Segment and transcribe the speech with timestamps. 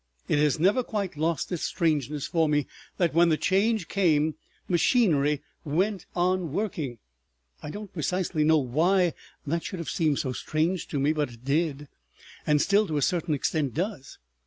[0.27, 2.65] It has never quite lost its strangeness for me
[2.97, 4.33] that when the Change came,
[4.67, 6.97] machinery went on working.
[7.61, 9.13] I don't precisely know why
[9.45, 11.87] that should have seemed so strange to me, but it did,
[12.47, 14.17] and still to a certain extent does.